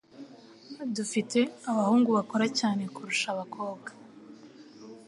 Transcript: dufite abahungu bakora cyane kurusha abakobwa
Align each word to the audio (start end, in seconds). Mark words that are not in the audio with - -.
dufite 0.95 1.39
abahungu 1.69 2.09
bakora 2.17 2.45
cyane 2.59 2.83
kurusha 2.95 3.27
abakobwa 3.33 3.89